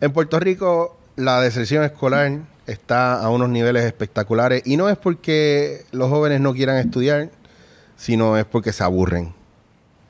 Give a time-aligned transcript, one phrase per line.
[0.00, 5.86] En Puerto Rico, la deserción escolar está a unos niveles espectaculares y no es porque
[5.90, 7.30] los jóvenes no quieran estudiar,
[7.96, 9.34] sino es porque se aburren.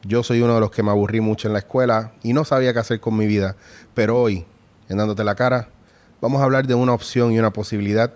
[0.03, 2.75] Yo soy uno de los que me aburrí mucho en la escuela y no sabía
[2.75, 3.57] qué hacer con mi vida,
[3.95, 4.45] pero hoy,
[4.91, 5.71] en dándote la cara,
[6.21, 8.13] vamos a hablar de una opción y una posibilidad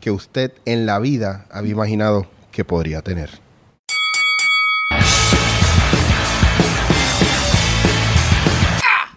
[0.00, 3.28] que usted en la vida había imaginado que podría tener.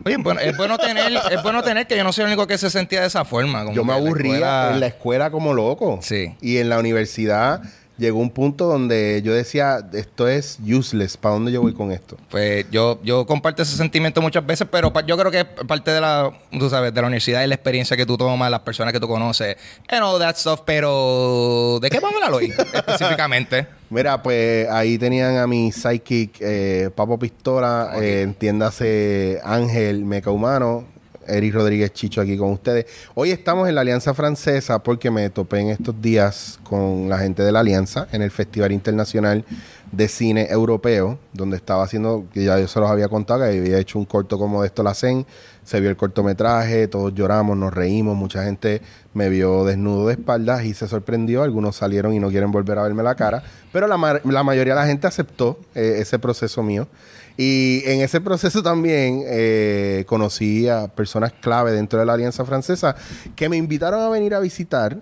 [0.06, 2.58] Oye, bueno, es bueno tener, es bueno tener que yo no soy el único que
[2.58, 3.64] se sentía de esa forma.
[3.64, 6.00] como Yo me la aburría escuela- en la escuela como loco.
[6.02, 6.36] Sí.
[6.42, 7.62] Y en la universidad
[7.98, 12.18] llegó un punto donde yo decía, esto es useless, ¿para dónde yo voy con esto?
[12.32, 16.02] Pues yo, yo comparto ese sentimiento muchas veces, pero yo creo que es parte de
[16.02, 19.00] la, tú sabes, de la universidad y la experiencia que tú tomas, las personas que
[19.00, 19.58] tú conoces,
[19.90, 23.68] and all that stuff, pero ¿de qué vamos a hablar hoy específicamente?
[23.94, 30.86] Mira, pues ahí tenían a mi psychic eh, Papo Pistola, eh, entiéndase Ángel Meca Humano,
[31.28, 32.88] Eric Rodríguez Chicho aquí con ustedes.
[33.14, 37.44] Hoy estamos en la Alianza Francesa porque me topé en estos días con la gente
[37.44, 39.46] de la Alianza en el Festival Internacional
[39.92, 43.78] de Cine Europeo, donde estaba haciendo, que ya yo se los había contado, que había
[43.78, 45.24] hecho un corto como de esto la CEN,
[45.64, 48.82] se vio el cortometraje, todos lloramos, nos reímos, mucha gente
[49.14, 52.84] me vio desnudo de espaldas y se sorprendió, algunos salieron y no quieren volver a
[52.84, 56.64] verme la cara, pero la, ma- la mayoría de la gente aceptó eh, ese proceso
[56.64, 56.88] mío.
[57.36, 62.96] Y en ese proceso también eh, conocí a personas clave dentro de la Alianza Francesa
[63.36, 64.98] que me invitaron a venir a visitar,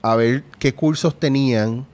[0.00, 1.84] a ver qué cursos tenían,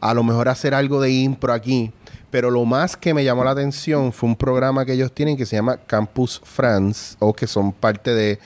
[0.00, 1.92] a lo mejor hacer algo de impro aquí.
[2.32, 5.44] Pero lo más que me llamó la atención fue un programa que ellos tienen que
[5.44, 8.38] se llama Campus France, o que son parte de,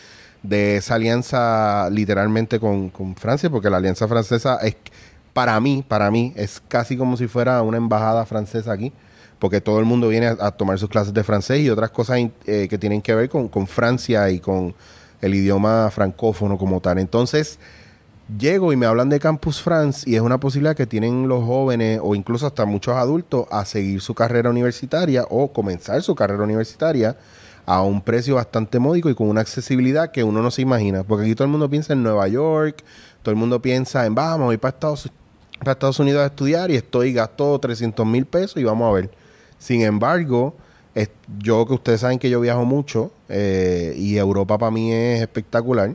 [0.43, 4.75] de esa alianza literalmente con, con Francia, porque la alianza francesa es,
[5.33, 8.93] para mí, para mí, es casi como si fuera una embajada francesa aquí,
[9.39, 12.67] porque todo el mundo viene a, tomar sus clases de francés y otras cosas eh,
[12.69, 14.75] que tienen que ver con, con Francia y con
[15.21, 16.99] el idioma francófono como tal.
[16.99, 17.61] Entonces,
[18.39, 22.01] llego y me hablan de Campus France y es una posibilidad que tienen los jóvenes
[22.03, 27.17] o incluso hasta muchos adultos a seguir su carrera universitaria o comenzar su carrera universitaria
[27.65, 31.03] a un precio bastante módico y con una accesibilidad que uno no se imagina.
[31.03, 32.83] Porque aquí todo el mundo piensa en Nueva York,
[33.23, 35.11] todo el mundo piensa en vamos, voy para Estados,
[35.59, 39.11] para Estados Unidos a estudiar y estoy gasto 300 mil pesos y vamos a ver.
[39.59, 40.55] Sin embargo,
[41.39, 45.95] yo que ustedes saben que yo viajo mucho eh, y Europa para mí es espectacular.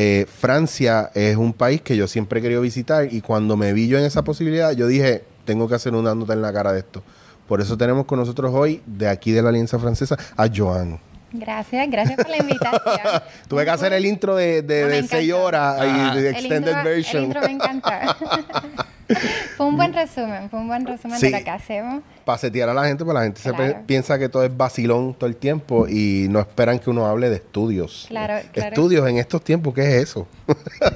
[0.00, 3.88] Eh, Francia es un país que yo siempre he querido visitar y cuando me vi
[3.88, 6.78] yo en esa posibilidad, yo dije, tengo que hacer una nota en la cara de
[6.78, 7.02] esto.
[7.48, 11.00] Por eso tenemos con nosotros hoy, de aquí de la Alianza Francesa, a Joan.
[11.32, 13.22] Gracias, gracias por la invitación.
[13.48, 16.14] Tuve que hacer el intro de, de, No, seis horas Ajá.
[16.14, 17.22] de El extended intro- version.
[17.22, 17.90] El intro me encantó.
[19.56, 21.30] fue un buen resumen, fue un buen resumen Sí.
[21.30, 22.02] de lo que hacemos.
[22.24, 23.74] Para setear a la gente, pues la gente se Claro.
[23.74, 27.30] pe- piensa que todo es vacilón todo el tiempo y no esperan que uno hable
[27.30, 28.04] de estudios.
[28.08, 28.68] Claro, claro.
[28.68, 30.26] Estudios en estos tiempos, ¿qué es eso?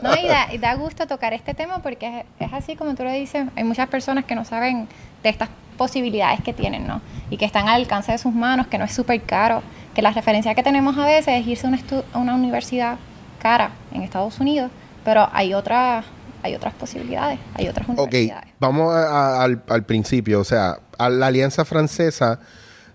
[0.03, 3.05] No, y da, y da gusto tocar este tema porque es, es así como tú
[3.05, 4.89] lo dices, hay muchas personas que no saben
[5.23, 5.49] de estas
[5.79, 7.00] posibilidades que tienen, ¿no?
[7.31, 9.62] Y que están al alcance de sus manos, que no es súper caro,
[9.94, 11.79] que la referencia que tenemos a veces es irse a una,
[12.12, 12.99] a una universidad
[13.41, 14.71] cara en Estados Unidos,
[15.05, 16.05] pero hay otras
[16.43, 18.49] hay otras posibilidades, hay otras Ok, universidades.
[18.61, 19.07] vamos a-
[19.39, 20.41] a- al, al principio.
[20.41, 22.41] O sea, a la Alianza Francesa,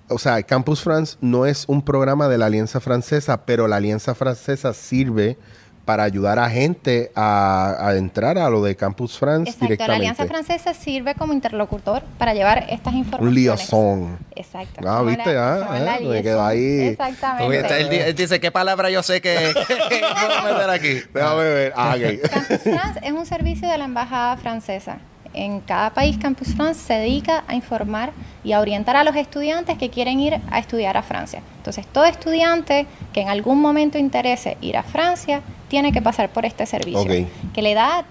[0.09, 4.15] o sea, Campus France no es un programa de la Alianza Francesa, pero la Alianza
[4.15, 5.37] Francesa sirve
[5.87, 9.95] para ayudar a gente a, a entrar a lo de Campus France Exacto, la directamente.
[9.95, 13.33] Alianza Francesa sirve como interlocutor para llevar estas un informaciones.
[13.35, 14.17] liaison.
[14.35, 14.81] Exacto.
[14.85, 15.33] Ah, ¿viste?
[15.33, 16.89] la- Ah, la me quedo ahí.
[16.89, 17.79] Exactamente.
[17.79, 21.01] Él, di- él dice, ¿qué palabra yo sé que, puedo meter aquí?
[21.13, 21.73] Déjame ver.
[21.75, 22.29] Ah, ok.
[22.29, 24.97] Campus France es un servicio de la Embajada Francesa.
[25.33, 28.11] En cada país, Campus France se dedica a informar
[28.43, 31.41] y a orientar a los estudiantes que quieren ir a estudiar a Francia.
[31.57, 36.45] Entonces, todo estudiante que en algún momento interese ir a Francia tiene que pasar por
[36.45, 38.05] este servicio, que le da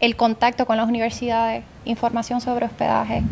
[0.00, 3.22] el contacto con las universidades, información sobre hospedaje,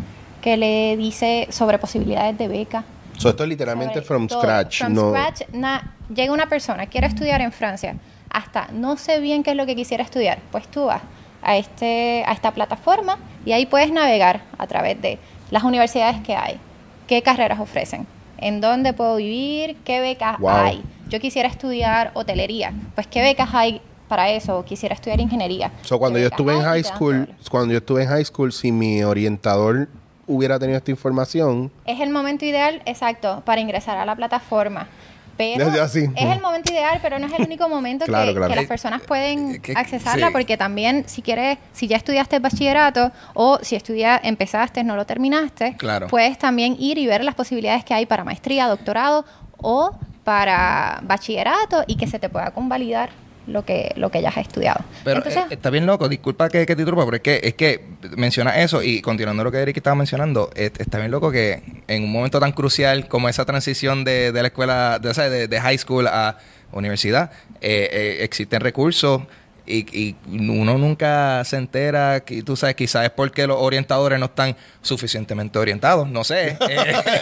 [0.41, 2.83] que le dice sobre posibilidades de beca.
[3.17, 4.39] So, esto es literalmente from todo.
[4.41, 4.79] scratch.
[4.79, 7.95] From no, scratch, na- llega una persona, quiere estudiar en Francia,
[8.29, 11.01] hasta no sé bien qué es lo que quisiera estudiar, pues tú vas
[11.41, 15.19] a, este, a esta plataforma y ahí puedes navegar a través de
[15.51, 16.59] las universidades que hay,
[17.07, 18.07] qué carreras ofrecen,
[18.39, 19.77] ¿En dónde puedo vivir?
[19.85, 20.49] ¿Qué becas Wow.
[20.49, 20.83] hay?
[21.09, 22.73] Yo quisiera estudiar hotelería.
[22.95, 24.63] Pues, ¿qué becas hay para eso?
[24.65, 25.71] Quisiera estudiar ingeniería.
[25.83, 28.71] So, cuando ¿Qué yo estuve en high school, cuando yo estuve en high school, si
[28.71, 29.87] mi orientador
[30.27, 34.87] hubiera tenido esta información, Es el momento ideal, exacto, para ingresar a la plataforma.
[35.35, 36.07] Pero así.
[36.15, 38.49] es el momento ideal, pero no es el único momento Claro, que, claro.
[38.49, 40.31] que las Eh, personas pueden eh, que- accesarla, sí.
[40.33, 45.75] porque también si quieres, si ya estudiaste bachillerato o si estudia, empezaste, no lo terminaste,
[45.77, 46.07] Claro.
[46.07, 49.25] puedes también ir y ver las posibilidades que hay para maestría, doctorado
[49.57, 49.91] o
[50.23, 53.09] para bachillerato y que se te pueda convalidar
[53.45, 54.83] lo que, lo que ya has estudiado.
[55.03, 57.53] Pero Entonces, eh, está bien loco, disculpa que, que te interrumpa, pero es que, es
[57.55, 57.85] que
[58.15, 62.11] menciona eso y continuando lo que Eric estaba mencionando, está bien loco que en un
[62.11, 66.37] momento tan crucial como esa transición de, de la escuela, de high school a
[66.73, 67.31] universidad,
[67.61, 69.21] eh, eh, existen recursos
[69.65, 74.25] y, y uno nunca se entera, que, tú sabes, quizás es porque los orientadores no
[74.25, 76.57] están suficientemente orientados, no sé.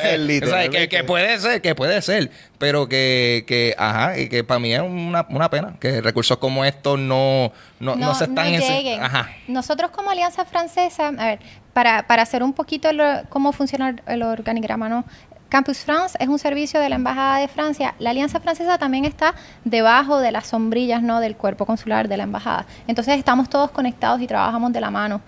[0.04, 0.46] Eh, Literalmente.
[0.46, 4.44] o sea, que, que puede ser, que puede ser, pero que, que ajá, y que
[4.44, 8.48] para mí es una, una pena que recursos como estos no, no, no, se están
[8.48, 9.02] ense- lleguen.
[9.04, 9.30] Ajá.
[9.48, 11.40] Nosotros como Alianza Francesa, a ver,
[11.74, 15.06] para, para hacer un poquito lo- cómo funciona el- el organigrama, ¿no?
[15.52, 17.94] Campus France es un servicio de la Embajada de Francia.
[18.00, 21.20] La Alianza Francesa también está debajo de las sombrillas, ¿no?
[21.20, 22.66] Del cuerpo consular de la Embajada.
[22.88, 25.20] Entonces estamos todos conectados y trabajamos de la mano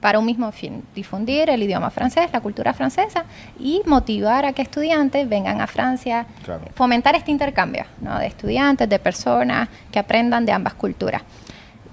[0.00, 3.26] para un mismo fin, difundir el idioma francés, la cultura francesa
[3.60, 6.62] y motivar a que estudiantes vengan a Francia, Claro.
[6.74, 8.18] fomentar este intercambio ¿no?
[8.18, 11.20] de estudiantes, de personas que aprendan de ambas culturas.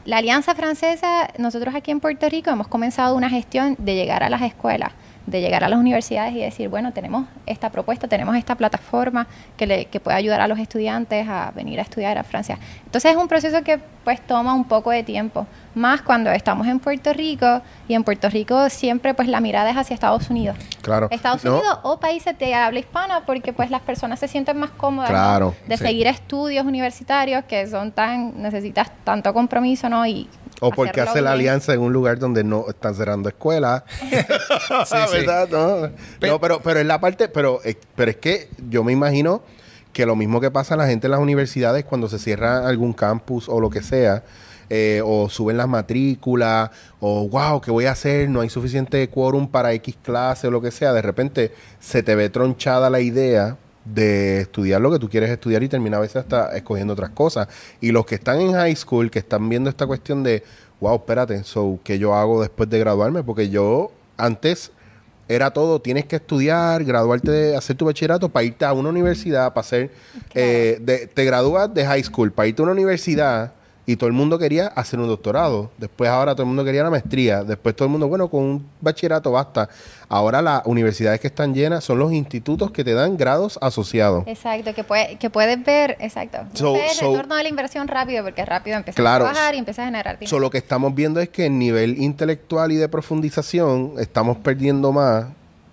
[0.06, 4.30] La Alianza Francesa, nosotros aquí en Puerto Rico hemos comenzado una gestión de llegar a
[4.30, 4.92] las escuelas,
[5.26, 9.28] de llegar a las universidades y decir, bueno, tenemos esta propuesta, tenemos esta plataforma
[9.58, 12.60] que, le, que puede ayudar a los estudiantes a venir a estudiar a Francia.
[12.86, 16.80] Entonces es un proceso que pues toma un poco de tiempo, más cuando estamos en
[16.80, 20.56] Puerto Rico y en Puerto Rico siempre pues la mirada es hacia Estados Unidos.
[20.84, 21.08] claro.
[21.10, 24.70] Estados No, Unidos o países de habla hispana porque pues las personas se sienten más
[24.70, 25.16] cómodas ¿no?
[25.16, 25.86] Claro, de sí.
[25.86, 30.30] seguir estudios universitarios que son tan necesitas tanto compromiso no y
[30.62, 31.50] O porque hace la bien.
[31.50, 33.84] alianza en un lugar donde no están cerrando escuelas.
[35.12, 35.48] ¿Verdad?
[35.52, 38.92] No, Pe- No, pero, pero es la parte, pero, eh, pero es que yo me
[38.92, 39.42] imagino
[39.94, 42.94] que lo mismo que pasa a la gente en las universidades cuando se cierra algún
[42.94, 44.24] campus o lo que sea,
[44.70, 46.70] eh, o suben las matrículas,
[47.00, 48.30] o wow, ¿qué voy a hacer?
[48.30, 50.92] No hay suficiente quórum para X clase o lo que sea.
[50.92, 55.64] De repente se te ve tronchada la idea de estudiar lo que tú quieres estudiar
[55.64, 57.48] y termina a veces hasta escogiendo otras cosas.
[57.80, 60.44] Y los que están en high school, que están viendo esta cuestión de,
[60.82, 63.24] wow, espérate, so, ¿qué yo hago después de graduarme?
[63.24, 64.72] Porque yo antes
[65.28, 69.54] era todo, tienes que estudiar, graduarte, de, hacer tu bachillerato para irte a una universidad,
[69.54, 69.92] para hacer,
[70.34, 73.54] eh, de- te gradúas de high school, para irte a una universidad
[73.88, 75.70] y todo el mundo quería hacer un doctorado.
[75.78, 77.44] Después ahora todo el mundo quería la maestría.
[77.44, 79.70] Después todo el mundo, bueno, con un bachillerato basta.
[80.10, 84.24] Ahora las universidades que están llenas son los institutos que te dan grados asociados.
[84.28, 86.40] Exacto, que, puede, que puedes ver, exacto.
[86.54, 89.26] So- el so- retorno de la inversión rápido, porque rápido empiezas Claro.
[89.26, 90.30] a trabajar y empiezas a generar dinero.
[90.30, 94.92] So, lo que estamos viendo es que en nivel intelectual y de profundización estamos perdiendo
[94.92, 95.26] más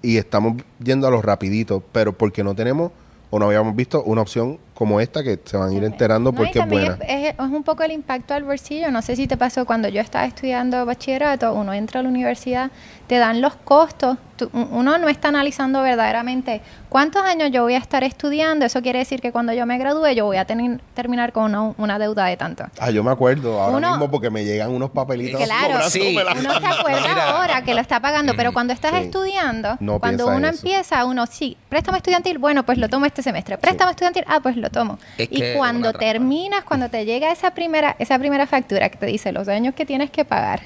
[0.03, 2.91] y estamos yendo a los rapiditos, pero porque no tenemos
[3.31, 6.37] o no habíamos visto una opción como esta que se van a ir enterando No,
[6.37, 6.97] porque es buena.
[7.07, 8.91] Es, es- es un poco el impacto al bolsillo.
[8.91, 12.71] No sé si te pasó cuando yo estaba estudiando bachillerato, uno entra a la universidad,
[13.07, 14.17] te dan los costos.
[14.35, 18.65] tú- uno no está analizando verdaderamente cuántos años yo voy a estar estudiando.
[18.65, 21.75] Eso quiere decir que cuando yo me gradúe yo voy a tener- terminar con una,
[21.79, 22.65] una deuda de tanto.
[22.81, 25.41] Ah, yo me acuerdo ahora Uno- mismo porque me llegan unos papelitos.
[25.43, 26.17] Claro, Sí.
[26.19, 27.31] uno se acuerda Mira.
[27.39, 28.97] ahora que lo está pagando, pero cuando estás Sí.
[29.05, 30.57] estudiando, No cuando uno eso.
[30.57, 33.59] empieza, uno sí, préstamo estudiantil, bueno, pues lo tomo este semestre.
[33.59, 34.99] Préstamo estudiantil, ah, pues lo tomo.
[35.19, 39.07] Es y es cuando terminas, cuando te llega esa primera esa primera factura que te
[39.07, 40.61] dice los años que tienes que pagar,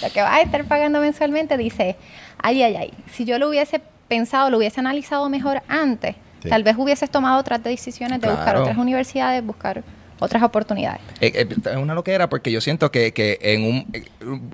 [0.00, 1.96] lo que vas a estar pagando mensualmente, dice,
[2.38, 6.48] ay, ay, ay, si yo lo hubiese pensado, lo hubiese analizado mejor antes, Sí.
[6.48, 9.84] tal vez hubieses tomado otras decisiones de buscar otras universidades, buscar
[10.18, 11.00] otras oportunidades.
[11.20, 14.04] Eh, eh, Es una loquera porque yo siento que, que en un eh,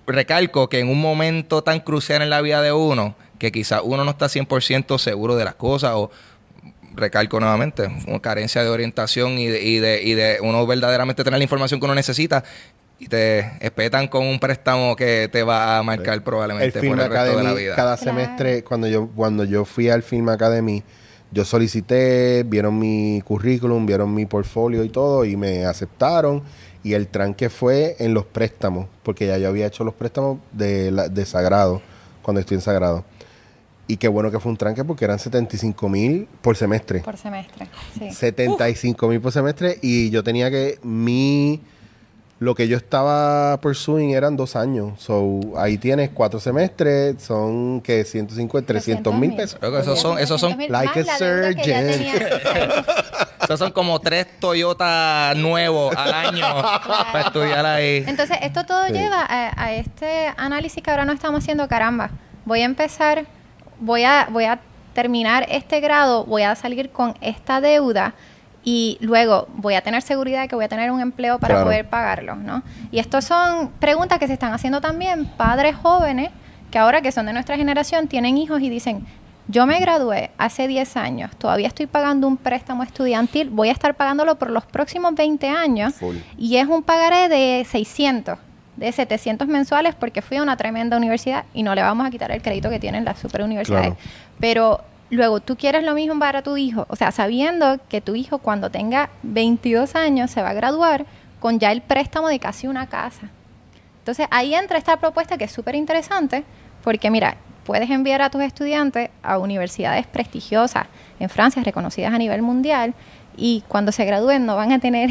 [0.06, 4.04] recalco que en un momento tan crucial en la vida de uno, que quizás uno
[4.04, 6.10] no está 100% seguro de las cosas o
[6.98, 11.38] recalco nuevamente, una carencia de orientación y de, y de, y de uno verdaderamente tener
[11.38, 12.44] la información que uno necesita
[12.98, 17.04] y te espetan con un préstamo que te va a marcar el probablemente Film por
[17.04, 17.76] el resto de la Academy, vida.
[17.76, 18.10] cada Claro.
[18.20, 20.82] semestre, cuando yo, cuando yo fui al Film Academy,
[21.30, 26.42] yo solicité, vieron mi currículum, vieron mi portfolio y todo, y me aceptaron.
[26.82, 30.90] Y el tranque fue en los préstamos, porque ya yo había hecho los préstamos de,
[30.90, 31.82] la- de Sagrado,
[32.22, 33.04] cuando estoy en Sagrado.
[33.88, 37.00] Y qué bueno que fue un tranque porque eran 75 mil por semestre.
[37.00, 37.66] Por semestre,
[37.98, 38.10] sí.
[38.12, 41.60] 75 mil por semestre y yo tenía que mi
[42.40, 44.92] Lo que yo estaba pursuing eran dos años.
[45.00, 49.56] So, ahí tienes cuatro semestres, son que 150, 300 mil pesos.
[49.58, 52.84] Creo que esos son- esos son- 300.000 Like a surgeon.
[53.42, 56.44] Esos son como tres Toyota nuevos al año
[57.12, 58.04] para estudiar ahí.
[58.06, 58.92] Entonces, esto todo Sí.
[58.92, 62.10] lleva a, a este análisis que ahora no estamos haciendo, caramba.
[62.44, 63.24] Voy a empezar,
[63.80, 64.60] voy a, voy a
[64.94, 68.14] terminar este grado, voy a salir con esta deuda
[68.64, 71.66] y luego voy a tener seguridad de que voy a tener un empleo para Claro.
[71.66, 72.62] poder pagarlo, ¿no?
[72.90, 76.30] Y estas son preguntas que se están haciendo también padres jóvenes
[76.70, 79.06] que ahora que son de nuestra generación tienen hijos y dicen,
[79.46, 83.94] yo me gradué hace 10 años, todavía estoy pagando un préstamo estudiantil, voy a estar
[83.94, 86.16] pagándolo por los próximos 20 años Full.
[86.36, 88.38] y es un pagaré de 600,
[88.78, 92.30] de 700 mensuales porque fui a una tremenda universidad y no le vamos a quitar
[92.30, 93.94] el crédito que tienen las super universidades.
[93.94, 94.00] Claro.
[94.38, 94.80] Pero
[95.10, 98.70] luego tú quieres lo mismo para tu hijo, o sea, sabiendo que tu hijo cuando
[98.70, 101.06] tenga 22 años se va a graduar
[101.40, 103.30] con ya el préstamo de casi una casa.
[103.98, 106.44] Entonces ahí entra esta propuesta que es súper interesante
[106.82, 110.86] porque mira, puedes enviar a tus estudiantes a universidades prestigiosas
[111.18, 112.94] en Francia, reconocidas a nivel mundial,
[113.36, 115.10] y cuando se gradúen no van a tener...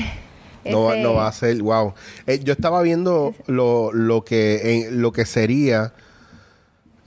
[0.71, 1.93] No, va- ese- no va a ser, wow.
[2.25, 5.93] Eh, yo estaba viendo lo, lo que lo que sería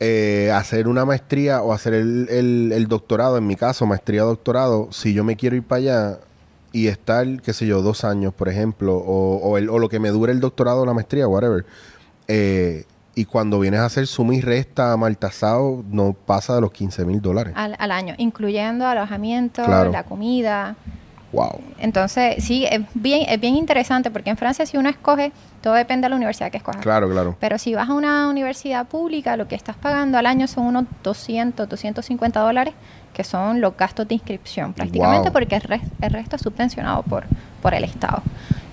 [0.03, 4.89] eh, hacer una maestría o hacer el, el- el doctorado, en mi caso, maestría doctorado,
[4.93, 6.19] si yo me quiero ir para allá
[6.73, 9.99] y estar, qué sé yo, dos años, por ejemplo, o, o el- o lo que
[9.99, 11.65] me dure el doctorado o la maestría, whatever.
[12.29, 12.85] eh,
[13.17, 17.21] y cuando vienes a hacer suma y resta, maltasado, no pasa de los 15 mil
[17.21, 17.53] dólares.
[17.57, 19.91] al, al año, incluyendo alojamiento, Claro.
[19.91, 20.77] la comida.
[21.33, 21.61] Wow.
[21.79, 25.31] Entonces, sí, es bien, es bien interesante porque en Francia si uno escoge,
[25.63, 26.81] todo depende de la universidad que escojas.
[26.83, 27.37] Claro, claro.
[27.39, 30.85] Pero si vas a una universidad pública, lo que estás pagando al año son unos
[31.05, 32.75] 200, 250 dólares,
[33.15, 35.33] que son los gastos de inscripción, prácticamente Wow.
[35.33, 37.25] porque el, el resto es subvencionado por,
[37.63, 38.23] por el Estado.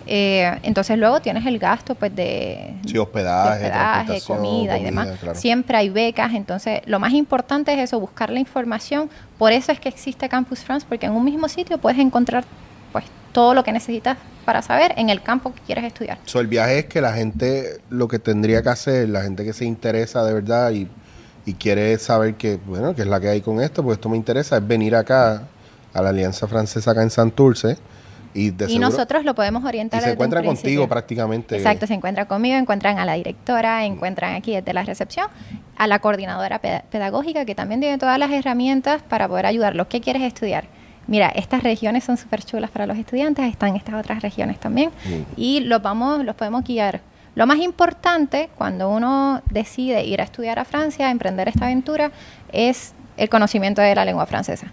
[0.08, 4.84] Eh, entonces luego tienes el gasto pues de, Sí, hospedaje, de hospedaje, transportación, comida, y
[4.84, 5.10] demás.
[5.20, 5.38] claro.
[5.38, 9.10] Siempre hay becas, entonces lo más importante es eso, buscar la información.
[9.38, 12.46] Por eso es que existe Campus France, porque en un mismo sitio puedes encontrar
[12.92, 16.18] pues todo lo que necesitas para saber en el campo que quieres estudiar.
[16.26, 19.52] So, el viaje es que la gente lo que tendría que hacer, la gente que
[19.52, 20.88] se interesa de verdad y,
[21.46, 24.16] y quiere saber que, bueno, que es la que hay con esto, pues esto me
[24.16, 25.44] interesa, es venir acá
[25.94, 27.78] a la Alianza Francesa acá en Santurce
[28.38, 31.56] y de y seguro- nosotros lo podemos y orientar se desde un encuentran contigo prácticamente.
[31.58, 35.28] Exacto, se encuentra conmigo, encuentran a la directora, encuentran aquí desde la recepción,
[35.78, 39.88] a la coordinadora peda- pedagógica que también tiene todas las herramientas para poder ayudarlos.
[39.88, 40.66] ¿Qué quieres estudiar?
[41.08, 45.22] Mira, estas regiones son súper chulas para los estudiantes, están estas otras regiones también Mm.
[45.38, 47.00] y los vamos, los podemos guiar.
[47.34, 52.12] Lo más importante cuando uno decide ir a estudiar a Francia, emprender esta aventura,
[52.52, 54.68] es el conocimiento de la lengua francesa.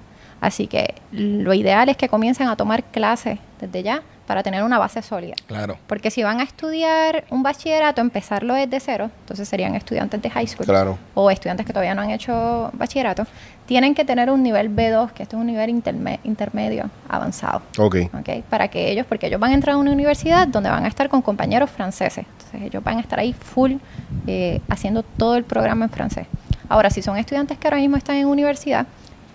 [0.45, 4.79] Así que lo ideal es que comiencen a tomar clases desde ya para tener una
[4.79, 5.35] base sólida.
[5.47, 5.79] Claro.
[5.87, 10.47] Porque si van a estudiar un bachillerato, empezarlo desde cero, entonces serían estudiantes de high
[10.47, 10.99] school Claro.
[11.15, 13.27] o estudiantes que todavía no han hecho bachillerato,
[13.65, 17.63] tienen que tener un nivel B2, que esto es un nivel interme- intermedio avanzado.
[17.79, 17.97] Ok.
[18.19, 18.45] ¿ok?
[18.51, 21.09] Para que ellos, porque ellos van a entrar a una universidad donde van a estar
[21.09, 22.27] con compañeros franceses.
[22.31, 23.75] Entonces ellos van a estar ahí full
[24.27, 26.27] eh, haciendo todo el programa en francés.
[26.69, 28.87] Ahora, si son estudiantes que ahora mismo están en universidad,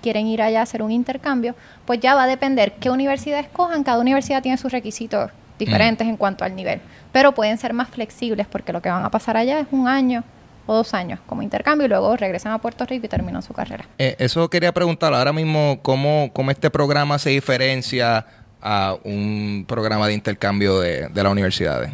[0.01, 3.83] quieren ir allá a hacer un intercambio, pues ya va a depender qué universidad escojan.
[3.83, 6.79] Cada universidad tiene sus requisitos diferentes en cuanto al nivel,
[7.11, 10.23] pero pueden ser más flexibles porque lo que van a pasar allá es un año
[10.65, 13.85] o dos años como intercambio y luego regresan a Puerto Rico y terminan su carrera.
[13.97, 18.25] Eh, eso quería preguntar ahora mismo, ¿cómo, ¿cómo este programa se diferencia
[18.61, 21.91] a un programa de intercambio de, de las universidades?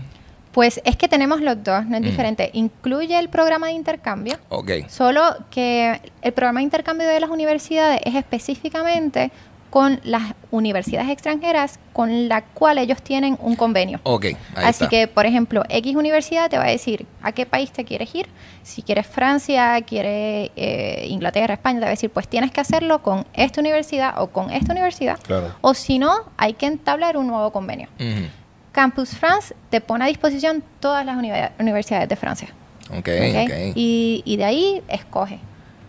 [0.55, 2.05] Pues es que tenemos los dos, no es Mm.
[2.05, 2.50] diferente.
[2.53, 4.71] Incluye el programa de intercambio, Ok.
[4.88, 5.21] Solo
[5.51, 9.31] que el programa de intercambio de las universidades es específicamente
[9.69, 14.00] con las universidades extranjeras con la cual ellos tienen un convenio.
[14.03, 14.88] Ok, ahí Así está.
[14.89, 18.27] que, por ejemplo, X universidad te va a decir a qué país te quieres ir.
[18.63, 23.03] Si quieres Francia, quieres eh, Inglaterra, España, te va a decir, pues tienes que hacerlo
[23.03, 25.19] con esta universidad o con esta universidad.
[25.21, 25.53] Claro.
[25.59, 27.89] O si no, hay que entablar un nuevo convenio.
[28.75, 32.50] Campus France te pone a disposición todas las univer- universidades de Francia.
[32.91, 33.44] Ok, ¿ok?
[33.46, 33.51] ok.
[33.74, 35.39] Y, y de ahí escoge.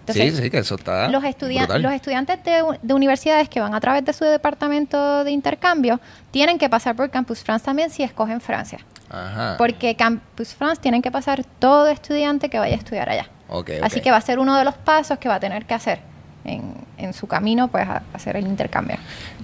[0.08, 1.82] sí, sí, que eso está los, estudian- brutal.
[1.82, 6.00] los estudiantes de, de universidades que van a través de su departamento de intercambio
[6.30, 8.78] tienen que pasar por Campus France también si escogen Francia.
[9.10, 9.56] Ajá.
[9.58, 13.26] Porque Campus France tienen que pasar todo estudiante que vaya a estudiar allá.
[13.48, 15.74] Ok, Así que va a ser uno de los pasos que va a tener que
[15.74, 15.98] hacer
[16.46, 18.96] en, en su camino pues a, a hacer el intercambio.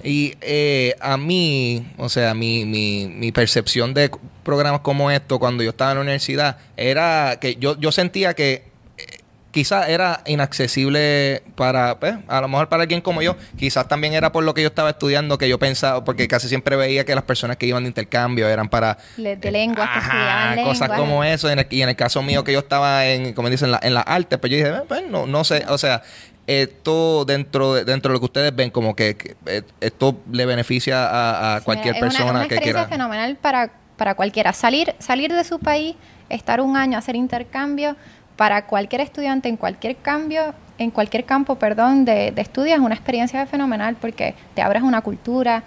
[0.03, 4.09] Y eh, a mí, o sea, mi, mi, mi percepción de
[4.43, 8.65] programas como esto cuando yo estaba en la universidad era que yo, yo sentía que
[8.97, 9.05] eh,
[9.51, 14.31] quizás era inaccesible para, pues, a lo mejor para alguien como yo, quizás también era
[14.31, 17.23] por lo que yo estaba estudiando, que yo pensaba, porque casi siempre veía que las
[17.23, 18.97] personas que iban de intercambio eran para...
[19.17, 20.99] Le- de lenguas, Ajá, cosas lenguas.
[20.99, 21.47] como eso.
[21.69, 24.01] Y en el caso mío que yo estaba en, como dicen, en la, en la
[24.01, 26.01] arte, pues yo dije, "Eh, pues no, no sé, o sea,
[26.47, 30.45] esto dentro de, dentro de lo que ustedes ven, como que, que, eh, esto le
[30.45, 32.89] beneficia a, a Sí, cualquier es una- persona es una que experiencia quiera.
[33.03, 34.53] fenomenal para, para cualquiera.
[34.53, 35.95] Salir, salir de su país,
[36.29, 37.95] estar un año, hacer intercambio,
[38.35, 42.95] para cualquier estudiante en cualquier cambio, en cualquier campo, perdón, de, de estudio es una
[42.95, 45.63] experiencia fenomenal porque te abres una cultura,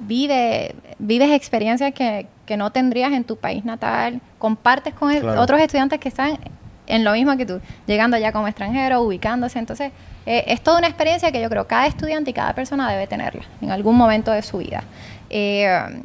[0.00, 5.40] vive, vives experiencias que, que no tendrías en tu país natal, compartes con Claro.
[5.40, 6.38] otros estudiantes que están
[6.90, 9.58] en lo mismo que tú, llegando allá como extranjero, ubicándose.
[9.58, 9.92] Entonces,
[10.26, 13.42] eh, es toda una experiencia que yo creo cada estudiante y cada persona debe tenerla
[13.62, 14.82] en algún momento de su vida.
[15.30, 16.02] Eh,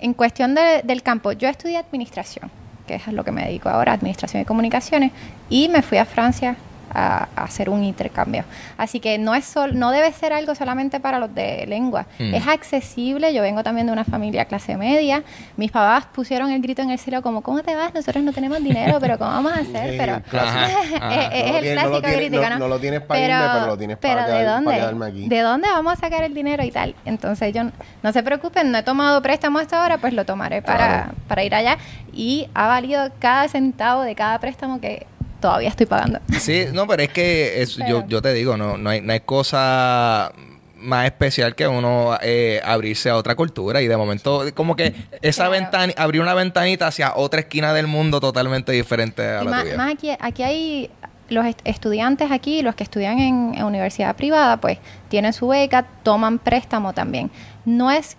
[0.00, 2.50] en cuestión de- del campo, yo estudié administración,
[2.86, 5.10] que es a lo que me dedico ahora, administración y comunicaciones,
[5.48, 6.56] y me fui a Francia
[6.96, 8.44] a, a hacer un intercambio.
[8.78, 12.06] Así que no es sol, no debe ser algo solamente para los de lengua.
[12.18, 12.34] Mm.
[12.34, 13.34] Es accesible.
[13.34, 15.22] Yo vengo también de una familia clase media.
[15.56, 17.92] Mis papás pusieron el grito en el cielo como, ¿cómo te vas?
[17.94, 19.90] Nosotros no tenemos dinero, pero ¿cómo vamos a hacer?
[19.90, 20.22] Sí, Pero.
[20.32, 20.66] Ajá.
[21.32, 22.68] es, es No lo el tienes- no lo clásico tienes- crítico, no- ¿no?
[22.68, 24.74] lo tienes para irme, pero lo tienes para pero quedar- ¿de para dónde?
[24.74, 25.28] quedarme aquí.
[25.28, 26.94] ¿De dónde vamos a sacar el dinero y tal?
[27.04, 27.62] Entonces yo,
[28.02, 31.12] no se preocupen, no he tomado préstamo hasta ahora, pues lo tomaré para, Claro.
[31.28, 31.78] para ir allá.
[32.12, 35.06] Y ha valido cada centavo de cada préstamo que
[35.40, 36.20] todavía estoy pagando.
[36.38, 39.20] Sí, no, pero es que es- yo, yo te digo, no, no, hay, no hay
[39.20, 40.32] cosa
[40.78, 45.44] más especial que uno eh, abrirse a otra cultura y de momento como que esa
[45.48, 45.50] Claro.
[45.52, 49.62] ventana, abrir una ventanita hacia otra esquina del mundo totalmente diferente a Y la más,
[49.64, 49.76] tuya.
[49.76, 50.90] más aquí, aquí hay
[51.28, 54.78] los est- estudiantes aquí, los que estudian en, en universidad privada, pues
[55.08, 57.30] tienen su beca, toman préstamo también.
[57.64, 58.16] No es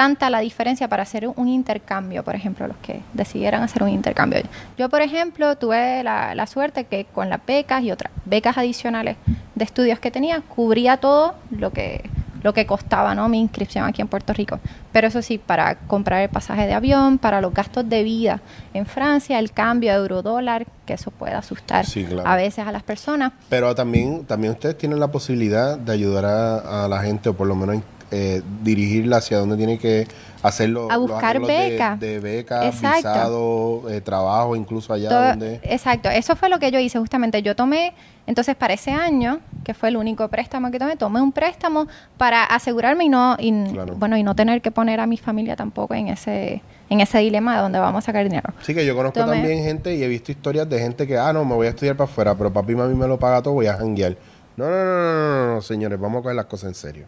[0.00, 4.40] tanta la diferencia para hacer un intercambio, por ejemplo, los que decidieran hacer un intercambio.
[4.78, 9.18] Yo, por ejemplo, tuve la, la suerte que con las becas y otras becas adicionales
[9.54, 12.08] de estudios que tenía, cubría todo lo que
[12.42, 13.28] lo que costaba ¿no?
[13.28, 14.58] mi inscripción aquí en Puerto Rico.
[14.92, 18.40] Pero eso sí, para comprar el pasaje de avión, para los gastos de vida
[18.72, 22.26] en Francia, el cambio de euro-dólar, que eso puede asustar Sí, claro.
[22.26, 23.32] a veces a las personas.
[23.50, 27.46] Pero también, también ustedes tienen la posibilidad de ayudar a, a la gente, o por
[27.46, 30.06] lo menos eh, dirigirla hacia donde tiene que
[30.42, 30.88] hacerlo.
[30.90, 31.96] A buscar beca.
[31.98, 32.96] De, de beca, Exacto.
[32.96, 35.60] visado, eh, trabajo, incluso allá Todo- donde...
[35.62, 37.42] Exacto, eso fue lo que yo hice justamente.
[37.42, 37.92] Yo tomé,
[38.26, 42.44] entonces para ese año, que fue el único préstamo que tomé, tomé un préstamo para
[42.44, 43.94] asegurarme y no, y, Claro.
[43.96, 47.56] bueno, y no tener que poner a mi familia tampoco en ese, en ese dilema
[47.56, 48.52] de dónde vamos a sacar dinero.
[48.62, 51.32] Sí, que yo conozco Tomé- también gente y he visto historias de gente que, ah,
[51.32, 53.54] no, me voy a estudiar para afuera, pero papi y mami me lo paga todo,
[53.54, 54.16] voy a janguear.
[54.60, 57.06] No, no, no, no, no, no, no, señores, vamos a coger las cosas en serio.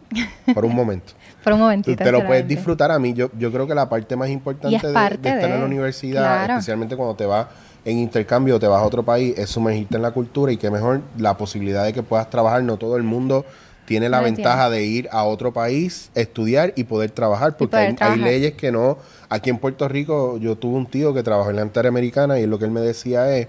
[0.55, 1.13] Por un momento.
[1.43, 2.03] Por un momentito.
[2.03, 3.13] te lo puedes disfrutar a mí.
[3.13, 7.15] Yo, yo creo que la parte más importante de, estar en la universidad, especialmente cuando
[7.15, 7.47] te vas
[7.85, 10.71] en intercambio o te vas a otro país, es sumergirte en la cultura y que
[10.71, 12.63] mejor la posibilidad de que puedas trabajar.
[12.63, 13.45] No todo el mundo
[13.85, 18.53] tiene la ventaja de ir a otro país, estudiar y poder trabajar, porque hay, leyes
[18.53, 18.97] que no.
[19.29, 22.57] Aquí en Puerto Rico yo tuve un tío que trabajó en la Interamericana y lo
[22.57, 23.47] que él me decía es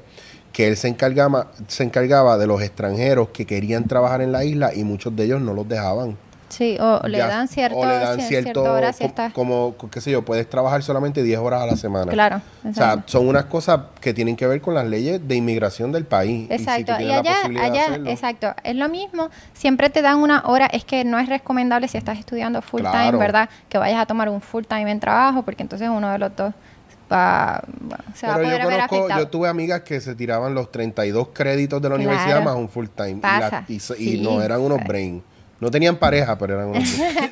[0.55, 4.73] que él se encargaba, se encargaba de los extranjeros que querían trabajar en la isla
[4.73, 6.17] y muchos de ellos no los dejaban.
[6.49, 10.01] Sí, o le Ya- dan cierto, o le dan cier- cierto, hora estás- como, qué
[10.01, 12.13] sé yo, puedes trabajar solamente 10 horas a la semana.
[12.13, 15.91] Claro, O sea, son unas cosas que tienen que ver con las leyes de inmigración
[15.91, 16.43] del país.
[16.49, 19.31] Y si tú Exacto, y, allá, allá, exacto, es lo mismo.
[19.55, 23.07] Siempre te dan una hora, es que no es recomendable si estás estudiando full Claro.
[23.11, 23.49] time, ¿verdad?
[23.69, 26.55] Que vayas a tomar un full time en trabajo, porque entonces uno de los dos
[27.15, 29.21] va, bueno, se va a Pero poder yo ver conozco, afectado.
[29.23, 32.11] yo tuve amigas que se tiraban los 32 créditos de la Claro.
[32.11, 33.11] universidad más un full time.
[33.13, 34.21] Y, la- Pasa, y, so- y sí.
[34.21, 35.23] no eran unos brain.
[35.61, 37.31] No tenían pareja, pero eran unos brain.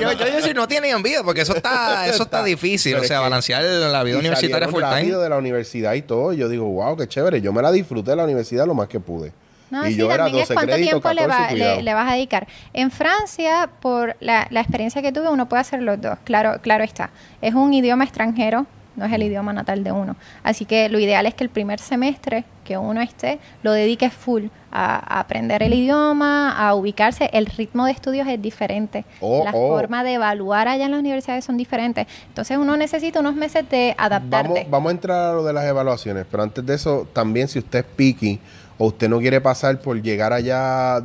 [0.00, 2.92] yo, yo a decir, no tiene envidia, porque eso está, eso está difícil.
[2.92, 4.94] Pero o es sea, que- balancear la vida universitaria salieron full time.
[4.94, 6.32] rápido de la universidad y todo.
[6.32, 7.40] Y yo digo, wow, qué chévere.
[7.40, 9.32] Yo me la disfruté de la universidad lo más que pude.
[9.70, 11.94] No, y sí, yo era también 12 es cuánto créditos, tiempo le, 14 va- le-
[11.94, 12.46] vas a dedicar.
[12.72, 16.18] En Francia, por la, la experiencia que tuve, uno puede hacer los dos.
[16.24, 17.10] Claro, claro está.
[17.42, 20.16] Es un idioma extranjero, no es el idioma natal de uno.
[20.42, 24.46] Así que lo ideal es que el primer semestre que uno esté, lo dedique full
[24.70, 27.30] a, a aprender el idioma, a ubicarse.
[27.32, 29.04] El ritmo de estudios es diferente.
[29.20, 29.68] Oh, la oh.
[29.68, 32.06] forma de evaluar allá en las universidades son diferentes.
[32.26, 34.48] Entonces uno necesita unos meses de adaptarte.
[34.48, 37.58] Vamos, vamos a entrar a lo de las evaluaciones, pero antes de eso, también si
[37.58, 38.38] usted es picky
[38.78, 41.02] o usted no quiere pasar por llegar allá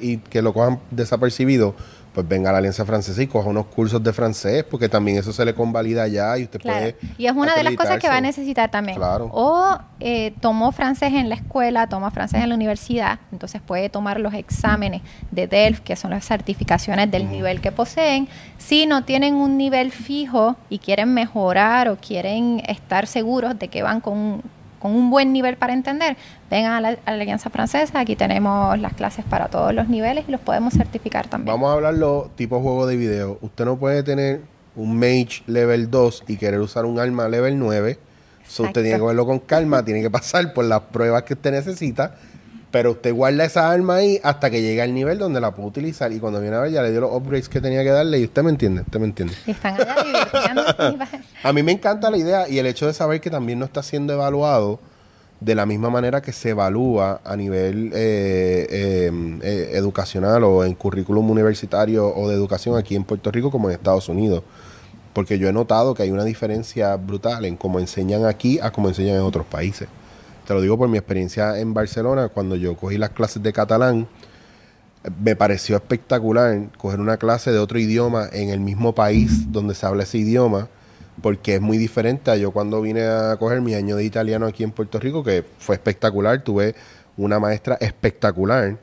[0.00, 1.74] y que lo cojan desapercibido,
[2.14, 5.32] pues venga a la Alianza Francesa y coja unos cursos de francés, porque también eso
[5.32, 6.78] se le convalida allá y usted Claro.
[6.80, 6.96] puede.
[7.16, 8.96] Y es una de las cosas que va a necesitar también.
[8.98, 9.30] Claro.
[9.32, 14.18] O eh, tomó francés en la escuela, toma francés en la universidad, entonces puede tomar
[14.18, 18.26] los exámenes de DELF, que son las certificaciones del nivel que poseen.
[18.56, 23.82] Si no tienen un nivel fijo y quieren mejorar o quieren estar seguros de que
[23.82, 24.42] van con
[24.78, 26.16] con un buen nivel para entender,
[26.50, 30.24] vengan a la, a la Alianza Francesa, aquí tenemos las clases para todos los niveles
[30.28, 31.54] y los podemos certificar también.
[31.54, 33.38] Vamos a hablarlo tipo juego de video.
[33.40, 34.42] Usted no puede tener
[34.76, 37.98] un mage level 2 y querer usar un arma level 9.
[38.46, 41.50] So, usted tiene que verlo con calma, tiene que pasar por las pruebas que usted
[41.50, 42.14] necesita.
[42.70, 46.12] Pero usted guarda esa arma ahí hasta que llegue al nivel donde la puede utilizar.
[46.12, 48.18] Y cuando viene a ver, ya le dio los upgrades que tenía que darle.
[48.18, 49.34] Y usted me entiende, usted me entiende.
[49.46, 51.08] Están allá
[51.42, 53.82] A mí me encanta la idea y el hecho de saber que también no está
[53.82, 54.80] siendo evaluado
[55.40, 60.74] de la misma manera que se evalúa a nivel eh, eh, eh, educacional o en
[60.74, 64.42] currículum universitario o de educación aquí en Puerto Rico como en Estados Unidos.
[65.12, 68.88] Porque yo he notado que hay una diferencia brutal en cómo enseñan aquí a cómo
[68.88, 69.88] enseñan en otros países.
[70.48, 74.08] Te lo digo por mi experiencia en Barcelona, cuando yo cogí las clases de catalán,
[75.22, 79.84] me pareció espectacular coger una clase de otro idioma en el mismo país donde se
[79.84, 80.68] habla ese idioma,
[81.20, 84.64] porque es muy diferente a yo cuando vine a coger mi año de italiano aquí
[84.64, 86.74] en Puerto Rico, que fue espectacular, tuve
[87.18, 88.78] una maestra espectacular,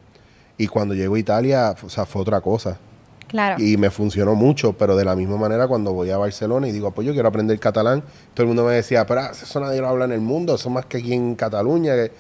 [0.60, 2.78] y cuando llego a Italia, o sea, fue otra cosa.
[3.28, 3.62] Claro.
[3.64, 6.92] Y me funcionó mucho, pero de la misma manera cuando voy a Barcelona y digo,
[6.92, 10.06] pues yo quiero aprender catalán, todo el mundo me decía, pero eso nadie lo habla
[10.06, 11.94] en el mundo, eso más que aquí en Cataluña.
[11.96, 12.12] que-".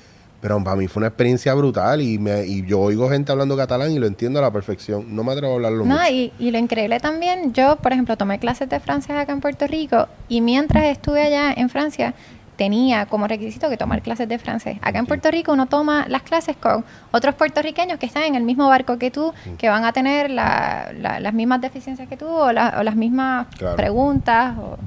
[0.42, 3.92] Pero para mí fue una experiencia brutal y, me, y yo oigo gente hablando catalán
[3.92, 5.16] y lo entiendo a la perfección.
[5.16, 6.12] No me atrevo a hablarlo No, mucho.
[6.12, 9.66] y, y lo increíble también, yo, por ejemplo, tomé clases de francés acá en Puerto
[9.66, 12.14] Rico y mientras estuve allá en Francia,
[12.56, 14.78] tenía como requisito que tomar clases de francés.
[14.82, 18.44] Acá en Puerto Rico uno toma las clases con otros puertorriqueños que están en el
[18.44, 22.28] mismo barco que tú, que van a tener la- la- las mismas deficiencias que tú
[22.28, 23.76] o, la- o las mismas Claro.
[23.76, 24.58] preguntas.
[24.58, 24.78] o-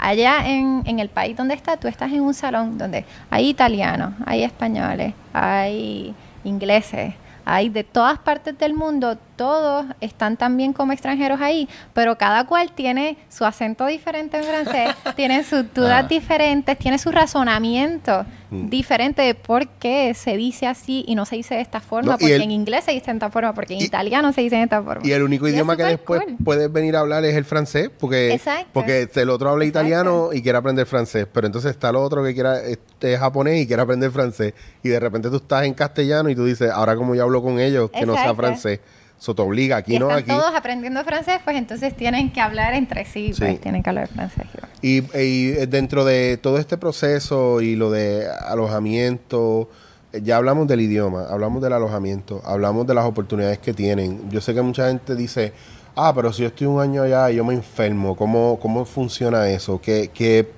[0.00, 4.12] Allá en, en el país donde estás, tú estás en un salón donde hay italianos,
[4.26, 11.40] hay españoles, hay ingleses, hay de todas partes del mundo, todos están también como extranjeros
[11.40, 16.08] ahí, pero cada cual tiene su acento diferente en francés, tiene sus dudas Ah.
[16.08, 18.70] diferentes, tiene su razonamiento Mm.
[18.70, 22.18] diferente de por qué se dice así y no se dice de esta forma, No,
[22.18, 24.56] porque el- en inglés se dice de esta forma, porque en Y- italiano se dice
[24.56, 25.06] de esta forma.
[25.06, 26.36] Y el único Y es idioma que después cool.
[26.42, 28.68] puedes venir a hablar es el francés, porque, Exacto.
[28.72, 29.86] porque el otro habla Exacto.
[29.86, 33.66] italiano y quiere aprender francés, pero entonces está el otro que quiera este, japonés y
[33.66, 37.14] quiere aprender francés, y de repente tú estás en castellano y tú dices, ahora como
[37.14, 38.80] yo hablo con ellos, que no sea francés,
[39.20, 40.30] eso te obliga, aquí y no, están aquí.
[40.30, 43.40] todos aprendiendo francés, pues entonces tienen que hablar entre sí, Sí.
[43.40, 44.46] pues tienen que hablar francés.
[44.80, 49.68] Y, y dentro de todo este proceso y lo de alojamiento,
[50.12, 54.30] eh, ya hablamos del idioma, hablamos del alojamiento, hablamos de las oportunidades que tienen.
[54.30, 55.52] Yo sé que mucha gente dice,
[55.96, 59.48] ah, pero si yo estoy un año allá y yo me enfermo, ¿cómo, cómo funciona
[59.50, 59.80] eso?
[59.80, 60.48] Que, que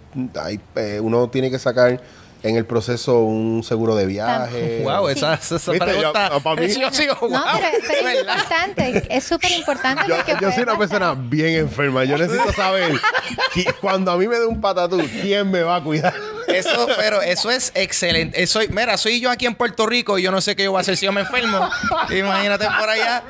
[0.41, 2.01] hay, eh, uno tiene que sacar
[2.43, 4.81] en el proceso un seguro de viaje.
[4.83, 6.31] Wow, esa, esa, esa Viste, pregunta.
[6.31, 7.31] yo- para mí- yo sigo, wow.
[7.31, 10.79] No, pero, pero es importante, es súper importante Yo, soy una pasar.
[10.79, 12.05] persona bien enferma.
[12.05, 12.93] Yo necesito saber
[13.81, 16.15] cuando a mí me dé un patatú, ¿quién me va a cuidar?
[16.55, 18.43] Eso, pero eso es excelente.
[18.43, 20.79] Eso, mira, soy yo aquí en Puerto Rico y yo no sé qué yo voy
[20.79, 21.69] a hacer si yo me enfermo.
[22.11, 23.23] Imagínate por allá.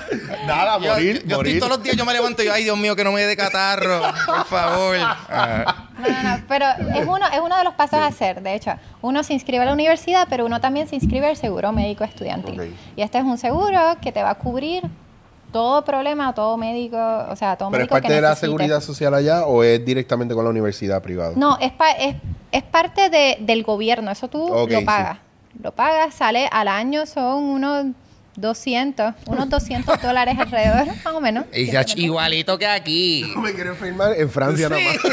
[0.46, 1.54] Nada, Yo- morir, yo, morir.
[1.56, 3.22] estoy todos los días, yo me levanto y yo, ay Dios mío, que no me
[3.24, 4.00] dé catarro.
[4.26, 4.96] Por favor.
[5.00, 5.86] Ah.
[5.98, 8.40] No, no, no, pero es uno, es uno de los pasos a hacer.
[8.42, 11.72] De hecho, uno se inscribe a la universidad, pero uno también se inscribe al seguro
[11.72, 12.74] médico estudiantil.
[12.96, 14.82] Y este es un seguro que te va a cubrir
[15.52, 16.96] todo problema, todo médico,
[17.28, 19.84] o sea, todo ¿Pero es médico parte que de la seguridad social allá o es
[19.84, 21.32] directamente con la universidad privada?
[21.36, 22.16] No, es, pa- es,
[22.52, 24.84] es parte de- del gobierno, eso tú Ok, lo sí.
[24.84, 25.18] pagas.
[25.62, 27.86] Lo pagas, sale al año, son unos
[28.36, 31.44] 200, unos 200 dólares alrededor, más o menos.
[31.52, 31.68] Y
[32.02, 33.30] igualito que aquí.
[33.34, 34.96] No me quiero enfermar en Francia nada más.
[35.04, 35.10] No,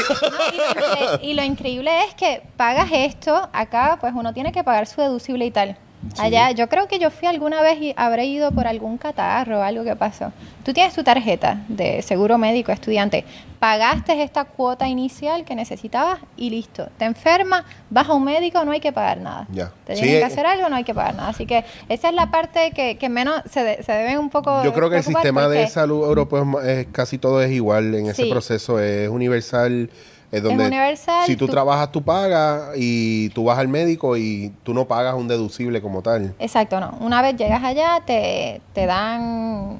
[0.52, 4.86] y, lo y lo increíble es que pagas esto, acá pues uno tiene que pagar
[4.86, 5.76] su deducible y tal.
[6.18, 9.62] Allá, yo creo que yo fui alguna vez y habré ido por algún catarro o
[9.62, 10.32] algo que pasó.
[10.64, 13.24] Tú tienes tu tarjeta de seguro médico estudiante,
[13.58, 16.88] pagaste esta cuota inicial que necesitabas y listo.
[16.98, 19.46] Te enfermas, vas a un médico, no hay que pagar nada.
[19.50, 19.72] Ya.
[19.86, 21.28] Te Sí, tienen que eh, hacer algo, no hay que pagar nada.
[21.30, 24.62] Así que esa es la parte que, que menos se, de- se debe un poco.
[24.62, 28.26] Yo creo que el sistema de salud europeo es casi todo es igual en ese
[28.26, 29.90] proceso, es universal.
[30.30, 34.52] Es donde universal, si tú, tú- trabajas, tú pagas y tú vas al médico y
[34.62, 36.34] tú no pagas un deducible como tal.
[36.38, 36.96] Exacto, no.
[37.00, 39.78] Una vez llegas allá, te, te dan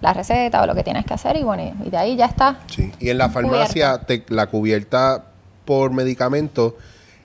[0.00, 2.60] la receta o lo que tienes que hacer y bueno, y de ahí ya está.
[2.68, 2.90] Sí.
[3.00, 5.24] Y en la farmacia, te- la cubierta
[5.66, 6.76] por medicamento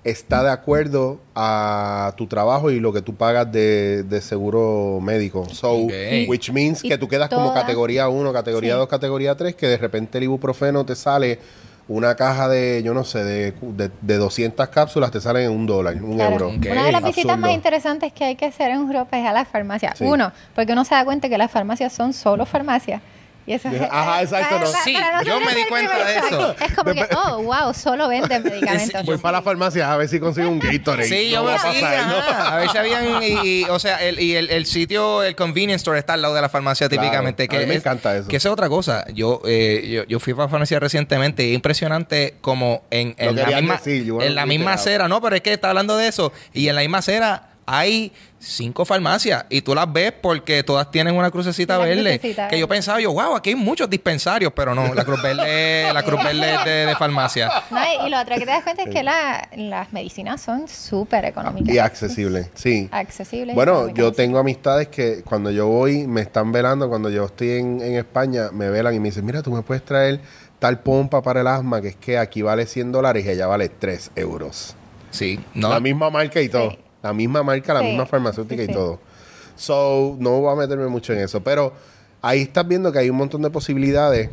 [0.04, 5.48] está de acuerdo a tu trabajo y lo que tú pagas de, de seguro médico.
[5.52, 5.92] So, Ok.
[6.28, 8.80] which means Y que tú quedas como categoría 1, categoría Sí.
[8.80, 11.40] 2, categoría 3, que de repente el ibuprofeno te sale
[11.90, 15.66] una caja de, yo no sé, de, de, de 200 cápsulas, te salen en un
[15.66, 16.34] dólar, un Claro.
[16.34, 16.50] euro.
[16.50, 17.38] Una de las visitas Absurdo.
[17.38, 19.98] más interesantes que hay que hacer en Europa es a las farmacias.
[19.98, 20.04] Sí.
[20.04, 23.02] Uno, porque uno se da cuenta que las farmacias son solo farmacias.
[23.48, 24.66] Y eso es, Ajá, exacto, no.
[24.84, 24.94] Sí,
[25.26, 26.56] yo me di cuenta de eso.
[26.60, 29.06] Es como que, oh, wow, solo venden medicamentos.
[29.06, 31.08] Voy para la farmacia a ver si consigo un Gatorade.
[31.08, 32.54] Sí, yo No me a sí, ajá.
[32.54, 33.24] A ver si habían.
[33.24, 36.34] Y, y, o sea, el, y el, el sitio, el convenience store está al lado
[36.36, 37.44] de la farmacia Claro, típicamente.
[37.44, 38.28] a que mí me es- encanta eso.
[38.28, 39.06] Que esa es otra cosa.
[39.14, 43.34] Yo, eh, yo, yo fui para la farmacia recientemente y es impresionante como en, en
[43.38, 45.08] la misma, decir, en la misma acera.
[45.08, 46.34] No, pero es que está hablando de eso.
[46.54, 51.16] Y en la misma acera hay cinco farmacias y tú las ves porque todas tienen
[51.16, 52.02] una crucecita La verde.
[52.18, 55.90] crucecita que yo pensaba, yo, wow, aquí hay muchos dispensarios, pero no, la Cruz Verde,
[55.94, 57.52] la Cruz Verde es de, de farmacia.
[57.70, 60.68] No, y, y lo otro que te das cuenta es que la- las medicinas son
[60.70, 61.76] súper económicas.
[61.76, 62.88] Y accesible, sí.
[62.92, 63.54] Accesibles.
[63.54, 67.82] Bueno, yo tengo amistades que cuando yo voy me están velando, cuando yo estoy en,
[67.82, 70.22] en España me velan y me dicen, mira, tú me puedes traer
[70.60, 73.68] tal pompa para el asma, que es que aquí vale 100 dólares y allá vale
[73.70, 74.76] 3 euros.
[75.12, 75.70] Sí, no.
[75.70, 76.72] La misma marca y todo.
[76.72, 76.80] Sí.
[77.08, 79.00] La misma marca, la Sí, misma farmacéutica sí, y todo.
[79.56, 81.42] So, no voy a meterme mucho en eso.
[81.42, 81.72] Pero
[82.22, 84.30] ahí estás viendo que hay un montón de posibilidades.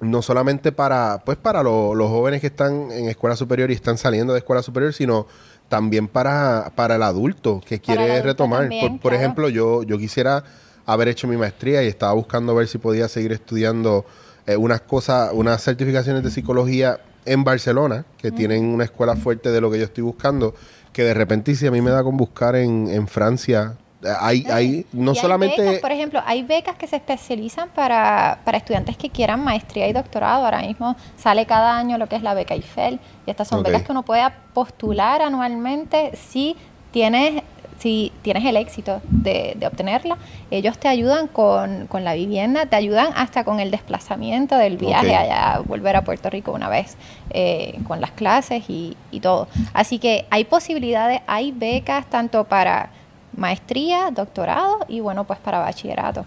[0.00, 3.96] No solamente para, pues para lo- los jóvenes que están en escuela superior y están
[3.96, 5.26] saliendo de escuela superior, sino
[5.70, 8.60] también para, para el adulto que quiere adulto retomar.
[8.60, 10.44] también, por ejemplo, yo, yo quisiera
[10.84, 14.04] haber hecho mi maestría y estaba buscando ver si podía seguir estudiando
[14.46, 19.60] eh, unas cosas, unas certificaciones de psicología en Barcelona, que tienen una escuela fuerte de
[19.60, 20.54] lo que yo estoy buscando,
[20.96, 23.76] que de repente si a mí me da con buscar en, en Francia,
[24.18, 25.60] hay, hay no hay solamente...
[25.60, 29.92] becas, por ejemplo, hay becas que se especializan para, para estudiantes que quieran maestría y
[29.92, 30.46] doctorado.
[30.46, 32.98] Ahora mismo sale cada año lo que es la beca IFEL.
[33.26, 34.22] Y estas son becas que uno puede
[34.54, 36.56] postular anualmente si
[36.92, 37.42] tienes,
[37.78, 40.16] si tienes el éxito de, de obtenerla.
[40.50, 45.10] Ellos te ayudan con, con la vivienda, te ayudan hasta con el desplazamiento del viaje
[45.10, 45.20] Ok.
[45.20, 46.96] allá, volver a Puerto Rico una vez,
[47.30, 49.48] eh, con las clases y, y todo.
[49.74, 52.90] Así que hay posibilidades, hay becas tanto para
[53.36, 56.24] maestría, doctorado y bueno, pues para bachillerato.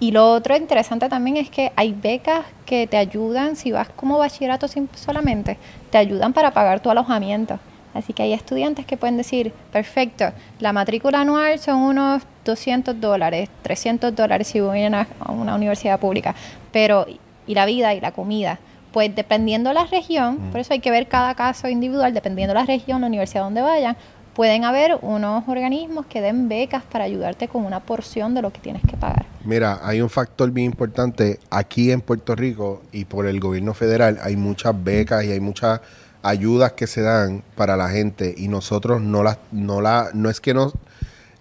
[0.00, 4.18] Y lo otro interesante también es que hay becas que te ayudan, si vas como
[4.18, 5.58] bachillerato solamente,
[5.90, 7.58] te ayudan para pagar tu alojamiento.
[7.94, 10.26] Así que hay estudiantes que pueden decir, perfecto,
[10.58, 15.54] la matrícula anual son unos 200 dólares, 300 dólares si voy a una, a una
[15.54, 16.34] universidad pública,
[16.72, 17.06] pero
[17.46, 18.58] y la vida y la comida.
[18.92, 23.00] Pues dependiendo la región, por eso hay que ver cada caso individual, dependiendo la región,
[23.00, 23.96] la universidad donde vayan,
[24.34, 28.60] pueden haber unos organismos que den becas para ayudarte con una porción de lo que
[28.60, 29.26] tienes que pagar.
[29.44, 34.18] Mira, hay un factor bien importante aquí en Puerto Rico y por el gobierno federal
[34.22, 35.80] hay muchas becas y hay muchas
[36.22, 40.40] ayudas que se dan para la gente y nosotros no las no la no es
[40.40, 40.72] que no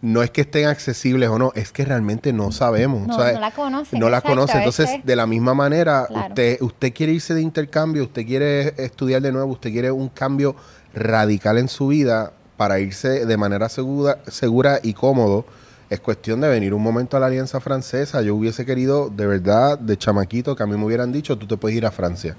[0.02, 3.06] no es que estén accesibles o no, es que realmente no sabemos.
[3.06, 4.60] No, sea, no la conocen, No la conocen.
[4.60, 6.28] Entonces, de la misma manera, Claro.
[6.30, 10.56] usted, usted quiere irse de intercambio, usted quiere estudiar de nuevo, usted quiere un cambio
[10.94, 15.46] radical en su vida para irse de manera segura, segura y cómodo.
[15.89, 18.22] Es cuestión de venir un momento a la Alianza Francesa.
[18.22, 21.58] Yo hubiese querido, de verdad, de chamaquito, que a mí me hubieran dicho, tú te
[21.58, 22.36] puedes ir a Francia.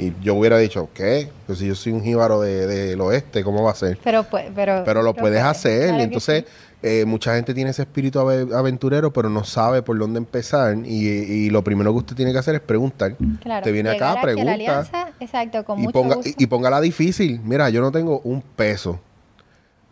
[0.00, 1.28] Y yo hubiera dicho, ¿qué?
[1.46, 3.98] Pues si yo soy un jíbaro de- del oeste, ¿cómo va a ser?
[4.02, 5.82] Pero, pues, pero, Pero lo puedes hacer.
[5.88, 6.52] claro que Entonces, sí.
[6.82, 10.76] eh, mucha gente tiene ese espíritu ave- aventurero, pero no sabe por dónde empezar.
[10.84, 13.16] Y, y lo primero que usted tiene que hacer es preguntar.
[13.42, 14.52] Claro, Te viene acá, la pregunta.
[14.52, 16.30] alianza, exacto, con Y, mucho ponga, gusto.
[16.38, 17.40] y, y póngala difícil.
[17.44, 18.98] Mira, yo no tengo un peso.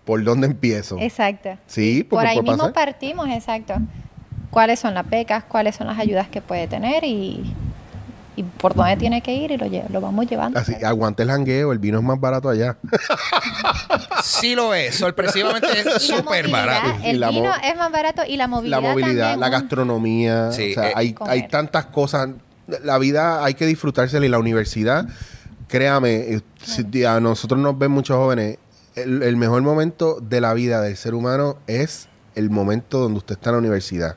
[0.05, 0.97] ¿Por dónde empiezo?
[1.01, 1.51] Exacto.
[1.67, 2.73] Sí, Por ahí mismo pasar.
[2.73, 3.75] partimos, exacto.
[4.51, 5.45] ¿Cuáles son las becas?
[5.45, 7.05] ¿Cuáles son las ayudas que puede tener?
[7.05, 7.53] Y,
[8.39, 10.59] y por dónde tiene que ir y lo, lo vamos llevando.
[10.59, 12.77] Así, aguante el jangueo, el vino es más barato allá.
[14.23, 16.89] Sí lo es, sorpresivamente es súper barato.
[17.03, 19.53] Y El la vino es más barato y la movilidad la movilidad, también, la un-
[19.53, 22.31] gastronomía, Sí, o sea, eh, hay, hay tantas cosas.
[22.83, 25.07] La vida hay que disfrutársela y la universidad,
[25.69, 28.59] créame, eh, si a nosotros nos ven muchos jóvenes,
[28.95, 33.35] el, el mejor momento de la vida del ser humano es el momento donde usted
[33.37, 34.17] está en la universidad.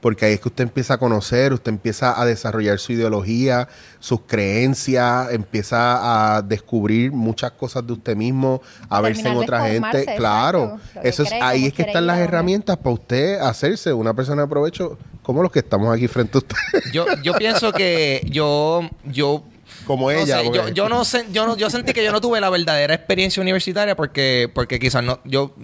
[0.00, 4.20] Porque ahí es que usted empieza a conocer, usted empieza a desarrollar su ideología, sus
[4.26, 10.06] creencias, empieza a descubrir muchas cosas de usted mismo, a verse en otra gente.
[10.16, 14.14] Claro, exacto, eso es cree, ahí es que están las herramientas para usted hacerse una
[14.14, 16.56] persona de provecho, como los que estamos aquí frente a usted,
[16.92, 19.44] Yo, yo pienso que yo, yo
[19.86, 20.38] como no ella.
[20.38, 22.48] sé, porque- yo, yo no sé, yo no, yo sentí que yo no tuve la
[22.50, 25.54] verdadera experiencia universitaria porque, porque quizás no, yo,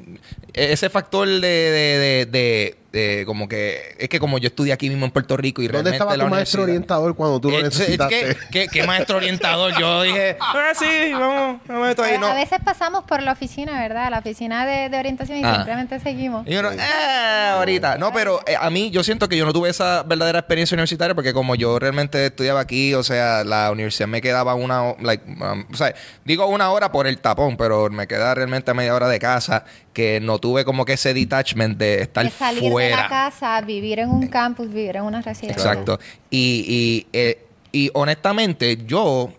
[0.52, 4.88] ese factor de, de, de, de- de como que, es que como yo estudié aquí
[4.88, 7.50] mismo en Puerto Rico y ¿Dónde realmente estaba la tu maestro universidad- orientador cuando tú
[7.50, 8.36] lo Eh, es- es necesitaste?
[8.50, 9.72] que- ¿Qué maestro orientador?
[9.78, 12.14] Yo dije, ah, sí, vamos, vamos esto ahí.
[12.14, 12.26] A, No.
[12.28, 14.10] a veces pasamos por la oficina, ¿verdad?
[14.10, 15.56] La oficina de, de orientación y Ah.
[15.56, 16.46] simplemente seguimos.
[16.48, 17.98] Y uno, "Eh, ahorita.
[17.98, 21.14] No, pero eh, a mí yo siento que yo no tuve esa verdadera experiencia universitaria
[21.14, 25.22] porque como yo realmente estudiaba aquí, o sea, la universidad me quedaba una, ho- like,
[25.28, 28.94] um, o sea, digo una hora por el tapón, pero me queda realmente a media
[28.94, 32.68] hora de casa que no tuve como que ese detachment de estar De salir de
[32.88, 33.02] fuera.
[33.02, 35.62] la casa, vivir en un campus, vivir en una residencia.
[35.62, 35.98] Exacto.
[36.30, 39.32] Y, y, eh, y honestamente, yo,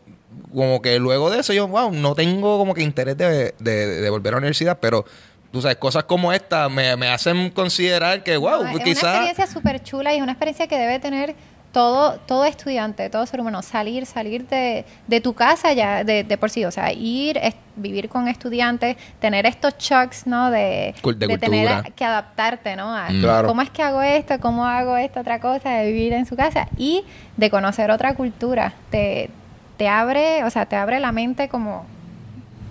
[0.53, 4.10] como que luego de eso, yo, wow, no tengo como que interés de, de, de
[4.10, 5.05] volver a la universidad, pero
[5.51, 9.03] tú sabes, cosas como esta me, me hacen considerar que, wow, No, es una quizás.
[9.03, 11.36] experiencia súper chula y es una experiencia que debe tener
[11.78, 16.36] todo, todo estudiante, todo ser humano, salir, salir de, de tu casa ya de, de
[16.36, 20.50] por sí, o sea, ir, es- vivir con estudiantes, tener estos shocks, ¿no?
[20.50, 22.96] De, de de tener que adaptarte, ¿no?
[22.96, 23.22] A Mm.
[23.22, 23.48] Claro.
[23.48, 26.68] cómo es que hago esto, cómo hago esta otra cosa, de vivir en su casa
[26.78, 27.04] y
[27.36, 28.74] de conocer otra cultura.
[28.90, 29.30] Te,
[29.78, 31.86] te abre, o sea, te abre la mente como...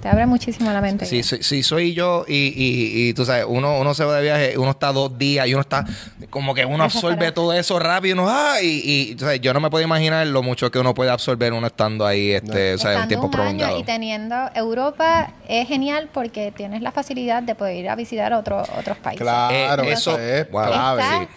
[0.00, 1.06] Te abre muchísimo la mente.
[1.06, 4.22] Sí, sí, sí, soy yo y, y, y tú sabes, uno, uno se va de
[4.22, 5.84] viaje, uno está dos días y uno está
[6.30, 9.52] como que uno absorbe todo eso rápido y uno, ah, y, y tú sabes, yo
[9.54, 12.78] no me puedo imaginar lo mucho que uno puede absorber uno estando ahí, este, o
[12.78, 13.78] sea, un Estando tiempo un año prolongado.
[13.80, 18.62] y teniendo Europa es genial porque tienes la facilidad de poder ir a visitar otro,
[18.78, 19.22] otros países.
[19.22, 20.66] Claro, Eh, eso es wow.
[20.66, 21.02] clave.
[21.02, 21.28] Está- sí.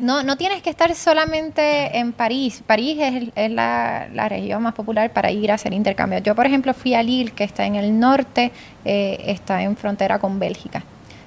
[0.00, 2.62] No, no tienes que estar solamente en París.
[2.66, 2.98] París
[3.36, 6.22] es, la región más popular para ir a hacer intercambios.
[6.22, 8.52] Yo, por ejemplo, fui a Lille, que está en el norte,
[8.84, 10.82] eh, está en frontera con Bélgica.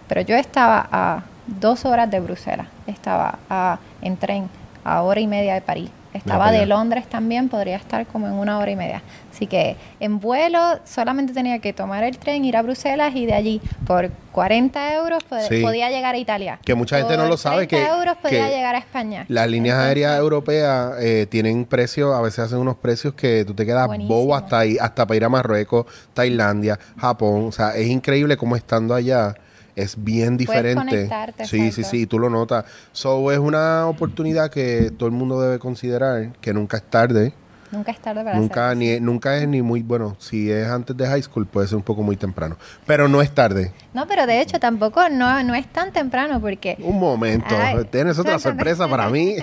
[0.08, 4.50] Pero yo estaba a dos horas de Bruselas, estaba a- en tren
[4.84, 5.90] a hora y media de París.
[6.13, 6.65] Estaba de.
[6.65, 9.02] Londres también, podría estar como en una hora y media.
[9.32, 13.34] Así que en vuelo solamente tenía que tomar el tren, ir a Bruselas y de
[13.34, 15.62] allí por 40 euros pod- Sí.
[15.62, 16.60] podía llegar a Italia.
[16.65, 19.26] Que mucha gente no lo sabe 30 que- euros podía que llegar a España.
[19.30, 23.54] Las líneas Entonces, aéreas europeas eh, tienen precios, a veces hacen unos precios que tú
[23.54, 24.15] te quedas Buenísimo.
[24.17, 27.45] bobo hasta ahí, hasta para ir a Marruecos, Tailandia, Japón.
[27.48, 29.36] O sea, es increíble cómo estando allá
[29.82, 31.10] es bien diferente.
[31.44, 31.89] sí, sí, exacto.
[31.89, 32.65] sí, tú lo notas.
[32.92, 37.34] So, es una oportunidad que todo el mundo debe considerar, que nunca es tarde.
[37.72, 40.15] Nunca es tarde para Nunca, ni, nunca es ni muy bueno.
[40.20, 42.58] Si es antes de high school, puede ser un poco muy temprano.
[42.86, 43.72] Pero no es tarde.
[43.94, 47.56] No, pero de hecho tampoco no, no es tan temprano porque, Un momento.
[47.58, 47.86] Ay.
[47.92, 49.36] Tienes otra sorpresa para mí.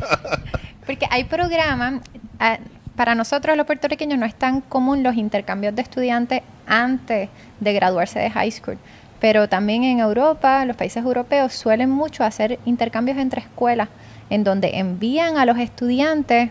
[0.86, 2.02] porque hay programas,
[2.40, 2.58] ah,
[2.96, 7.28] para nosotros los puertorriqueños no es tan común los intercambios de estudiantes antes
[7.60, 8.78] de graduarse de high school.
[9.20, 13.88] Pero también en Europa, los países europeos suelen mucho hacer intercambios entre escuelas,
[14.30, 16.50] en donde envían a los estudiantes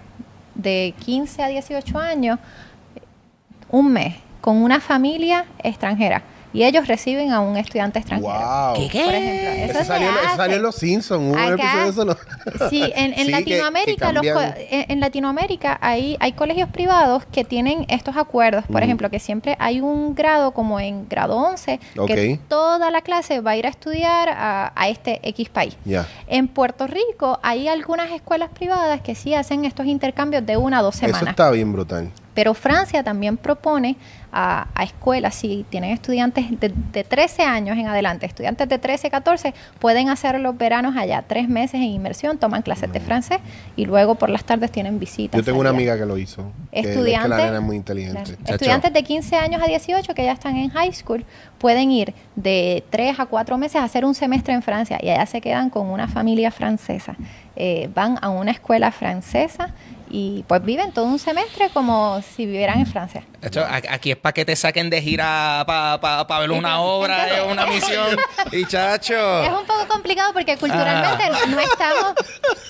[0.55, 2.39] de 15 a 18 años
[3.69, 6.23] un mes con una familia extranjera
[6.55, 8.33] y ellos reciben a un estudiante extranjero.
[8.33, 8.73] wow.
[8.75, 10.35] Por ejemplo, eso, Eso salió, eso hace.
[10.37, 11.21] salió en Los Simpsons.
[11.23, 12.05] Hubo un Acá- episodio de eso.
[12.05, 12.69] ¿no?
[12.69, 17.25] Sí, en, en Sí, que- Latinoamérica, que los en, en Latinoamérica hay, hay colegios privados
[17.31, 18.65] que tienen estos acuerdos.
[18.65, 18.83] Por Mm.
[18.83, 22.47] ejemplo, que siempre hay un grado como en grado 11, que Ok.
[22.47, 25.75] toda la clase va a ir a estudiar a, a este X país.
[25.85, 26.07] Ya.
[26.27, 30.81] En Puerto Rico hay algunas escuelas privadas que sí hacen estos intercambios de una a
[30.81, 31.29] dos Eso semanas.
[31.29, 32.09] está bien brutal.
[32.35, 33.97] Pero Francia también propone
[34.31, 39.09] a, a escuelas, si tienen estudiantes de, de 13 años en adelante, estudiantes de 13,
[39.09, 43.39] 14, pueden hacer los veranos allá, tres meses en inmersión, toman clases de francés
[43.77, 45.37] y luego por las tardes tienen visitas.
[45.39, 45.77] Yo tengo una allá.
[45.77, 46.51] amiga que lo hizo.
[46.71, 48.23] que es que Estudiantes, la nena es muy inteligente.
[48.35, 51.23] claro, estudiantes de 15 años a 18 que ya están en high school
[51.57, 55.25] pueden ir de 3 a 4 meses a hacer un semestre en Francia y allá
[55.25, 57.15] se quedan con una familia francesa.
[57.55, 59.69] Eh, van a una escuela francesa
[60.09, 63.23] y pues viven todo un semestre como si vivieran en Francia.
[63.41, 67.65] Hecho, a- aquí es para que te saquen de gira para ver una obra, una
[67.65, 68.17] misión.
[68.51, 69.43] Y chacho.
[69.43, 71.45] Es un poco complicado porque culturalmente Ah.
[71.49, 72.13] no estamos,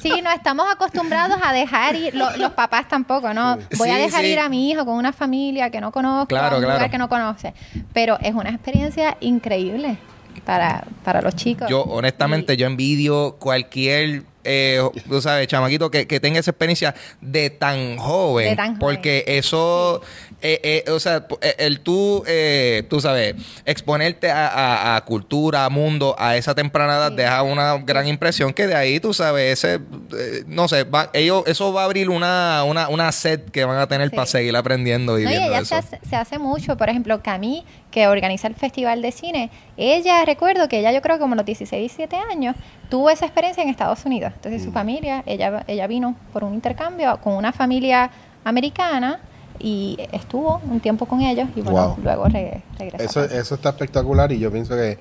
[0.01, 3.57] sí, no estamos acostumbrados a dejar ir, lo- los papás tampoco, ¿no?
[3.77, 4.27] Voy a dejar sí.
[4.27, 6.77] ir a mi hijo con una familia que no conozco, Claro, a un claro.
[6.79, 7.53] lugar que no conoce.
[7.93, 9.97] Pero es una experiencia increíble
[10.45, 11.69] para, para los chicos.
[11.69, 17.49] Yo, honestamente, yo envidio cualquier, eh, tú sabes, chamaquito que, que tenga esa experiencia de
[17.49, 18.49] tan joven.
[18.49, 18.79] De tan joven.
[18.79, 20.01] Porque eso,
[20.41, 25.65] eh, eh, o sea, eh, el tú, eh, tú sabes, exponerte a, a- a cultura,
[25.65, 27.15] a mundo, a esa temprana edad, Sí.
[27.17, 31.43] deja una gran impresión que de ahí, tú sabes, ese, eh, no sé, va- ellos,
[31.47, 34.15] eso va a abrir una, una, una sed que van a tener Sí.
[34.15, 35.67] para seguir aprendiendo y No, y viendo ella eso.
[35.69, 36.77] se hace, se hace mucho.
[36.77, 41.15] Por ejemplo, Camille, que organiza el Festival de Cine, ella, recuerdo que ella, yo creo
[41.17, 42.55] que como los 16, 17 años,
[42.89, 44.33] tuvo esa experiencia en Estados Unidos.
[44.35, 44.65] Entonces, Mm.
[44.65, 48.09] su familia, ella, ella vino por un intercambio con una familia
[48.43, 49.19] americana
[49.67, 51.97] y estuvo un tiempo con ellos y bueno, Wow.
[52.03, 53.21] luego re- regresó.
[53.21, 54.99] a Eso, eso está espectacular y yo pienso que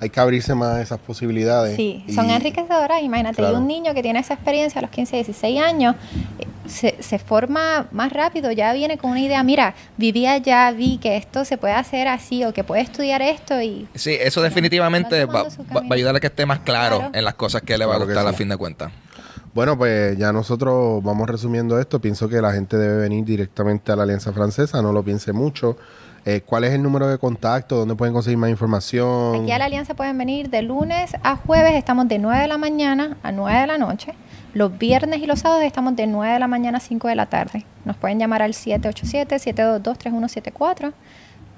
[0.00, 1.76] hay que abrirse más a esas posibilidades.
[1.76, 3.02] Sí, Y- son enriquecedoras.
[3.02, 3.54] Imagínate, Claro.
[3.54, 5.96] y un niño que tiene esa experiencia a los 15, 16 años,
[6.38, 10.98] eh, se, se forma más rápido, ya viene con una idea, mira, viví allá, vi
[10.98, 15.24] que esto se puede hacer así o que puede estudiar esto y Sí, eso definitivamente
[15.24, 17.14] va va, a ayudar a que esté más claro, Claro.
[17.14, 18.36] en las cosas que le va a Claro que gustar a sí.
[18.36, 18.92] fin de cuentas.
[19.54, 22.00] Bueno, pues ya nosotros vamos resumiendo esto.
[22.00, 25.76] Pienso que la gente debe venir directamente a la Alianza Francesa, no lo piense mucho.
[26.24, 27.76] Eh, ¿Cuál es el número de contacto?
[27.76, 29.42] ¿Dónde pueden conseguir más información?
[29.42, 32.56] Aquí a la Alianza pueden venir de lunes a jueves, estamos de 9 de la
[32.58, 34.14] mañana a 9 de la noche.
[34.54, 37.26] Los viernes y los sábados estamos de 9 de la mañana a 5 de la
[37.26, 37.66] tarde.
[37.84, 40.92] Nos pueden llamar al 787-722-3174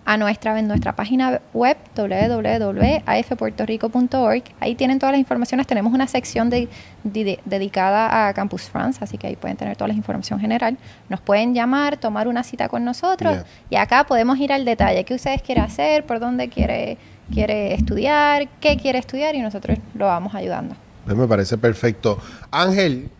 [0.06, 4.42] a nuestra, en nuestra página web www.afpuertorico.org.
[4.60, 5.66] Ahí tienen todas las informaciones.
[5.66, 6.68] Tenemos una sección de-
[7.04, 10.76] de- dedicada a Campus France, así que ahí pueden tener toda la información general.
[11.08, 13.44] Nos pueden llamar, tomar una cita con nosotros Yeah.
[13.70, 15.04] y acá podemos ir al detalle.
[15.04, 16.04] ¿Qué ustedes quieren hacer?
[16.04, 16.98] ¿Por dónde quiere,
[17.32, 18.48] quiere estudiar?
[18.60, 19.34] ¿Qué quiere estudiar?
[19.34, 20.74] Y nosotros lo vamos ayudando.
[21.04, 22.18] Pues me parece perfecto.
[22.50, 23.10] Ángel,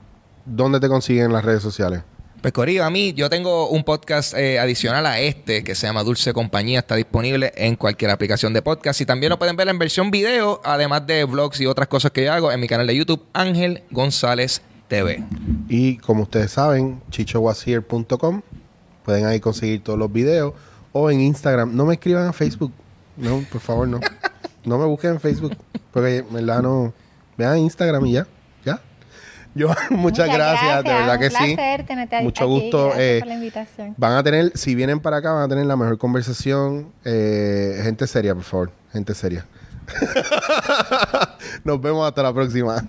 [0.45, 2.03] ¿dónde te consiguen en las redes sociales?
[2.45, 6.03] Pues Corillo, a mí yo tengo un podcast eh, adicional a este que se llama
[6.03, 9.79] Dulce Compañía, está disponible en cualquier aplicación de podcast y también lo pueden ver en
[9.79, 12.97] versión video, además de vlogs y otras cosas que yo hago en mi canal de
[12.97, 15.25] YouTube, Ángel González TV.
[15.71, 18.43] Y como ustedes saben, chichowashier.com.
[19.07, 20.53] Pueden ahí conseguir todos los videos.
[20.93, 21.75] O en Instagram.
[21.75, 22.73] No me escriban a Facebook.
[23.17, 24.01] No, por favor, no.
[24.67, 25.57] No me busquen en Facebook.
[25.95, 26.93] Porque, en verdad, no.
[27.39, 28.27] Vean Instagram y ya.
[29.55, 31.55] Yo, muchas, gracias, De verdad que un sí.
[31.55, 32.53] placer tenerte Mucho aquí.
[32.53, 32.93] gusto.
[32.97, 33.95] Eh, por la invitación.
[33.97, 36.93] Van a tener, si vienen para acá, van a tener la mejor conversación.
[37.05, 38.73] Eh, gente seria, por favor.
[38.93, 39.47] Gente seria.
[41.65, 42.85] Nos vemos hasta la próxima.